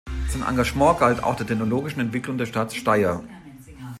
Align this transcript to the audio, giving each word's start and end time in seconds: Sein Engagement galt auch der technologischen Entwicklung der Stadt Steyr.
Sein 0.29 0.41
Engagement 0.49 0.97
galt 0.97 1.23
auch 1.23 1.35
der 1.35 1.45
technologischen 1.45 1.99
Entwicklung 1.99 2.35
der 2.39 2.47
Stadt 2.47 2.73
Steyr. 2.73 3.23